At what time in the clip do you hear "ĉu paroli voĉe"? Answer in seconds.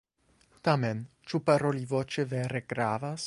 1.31-2.27